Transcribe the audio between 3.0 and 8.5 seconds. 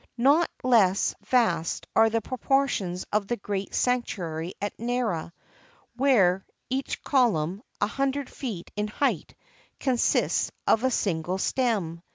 of the great sanctuary at Nara, where each column, a hundred